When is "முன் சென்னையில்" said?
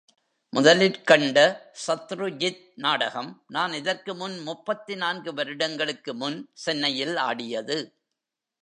6.13-7.15